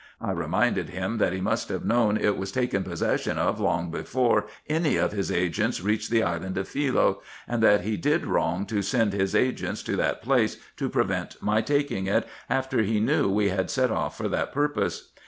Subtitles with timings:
[0.19, 4.47] I reminded him that he must have known it was taken possession of long before
[4.67, 8.81] any of his agents reached the island of Philoe; and that he did wrong to
[8.81, 13.49] send his agents to that place to prevent my taking it, after he knew we
[13.49, 15.11] had set off for that purpose.